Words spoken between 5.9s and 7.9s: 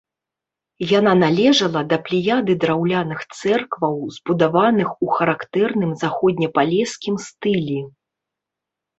заходнепалескім стылі.